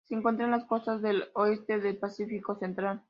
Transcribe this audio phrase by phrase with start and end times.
[0.07, 2.99] Se encuentran en las costas del oeste del Pacífico Central.